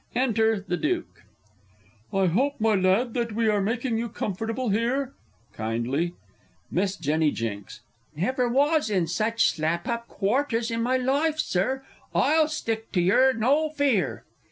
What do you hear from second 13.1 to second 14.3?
no fear!